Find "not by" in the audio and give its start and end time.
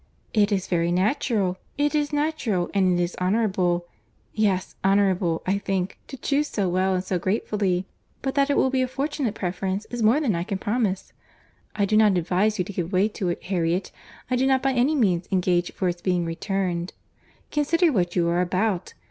14.47-14.73